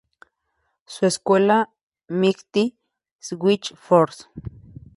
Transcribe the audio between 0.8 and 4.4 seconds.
Su secuela, Mighty Switch Force!